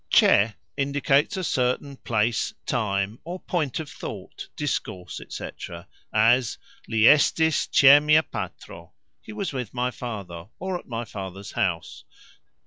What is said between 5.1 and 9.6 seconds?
etc., as, "Li estis cxe mia patro", He was